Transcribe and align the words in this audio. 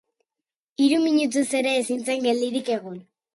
Hiru 0.85 1.01
minutuz 1.03 1.43
ere 1.59 1.75
ezin 1.83 2.01
zen 2.09 2.25
geldirik 2.29 2.73
egon. 2.79 2.99